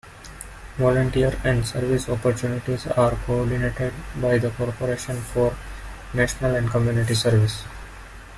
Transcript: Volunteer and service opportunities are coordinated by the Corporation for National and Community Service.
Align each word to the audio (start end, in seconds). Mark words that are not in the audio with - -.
Volunteer 0.79 1.39
and 1.43 1.63
service 1.63 2.09
opportunities 2.09 2.87
are 2.87 3.15
coordinated 3.27 3.93
by 4.19 4.39
the 4.39 4.49
Corporation 4.49 5.17
for 5.21 5.55
National 6.15 6.55
and 6.55 6.71
Community 6.71 7.13
Service. 7.13 7.63